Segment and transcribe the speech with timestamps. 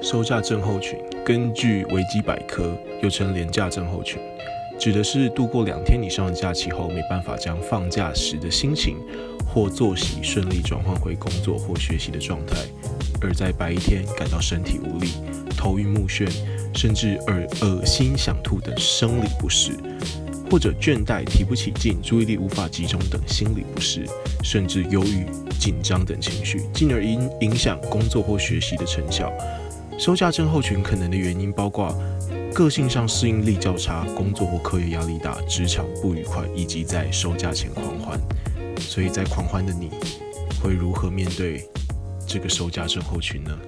[0.00, 4.20] 收假症候群，根据维基百科，又称廉价症候群，
[4.78, 8.96] 指的是度过两天以上的假期后，没办法将放假时的心情
[9.44, 12.56] 或作息顺利转换回工作或学习的状态，
[13.20, 15.08] 而在白天感到身体无力、
[15.56, 16.30] 头晕目眩，
[16.74, 19.72] 甚至耳恶心想吐等生理不适，
[20.48, 24.06] 或者倦怠、提不起劲、注意力无法集中等心理不适，
[24.44, 25.26] 甚至忧郁、
[25.58, 29.32] 紧张等情绪，进而影影响工作或学习的成效。
[29.98, 31.92] 收假症候群可能的原因包括
[32.54, 38.18] 个性上适应力较差、工作或课业压力大、职场不愉快，以及在收假前狂欢。
[38.78, 39.90] 所以在狂欢的你，
[40.62, 41.68] 会如何面对
[42.28, 43.58] 这个收假症候群呢？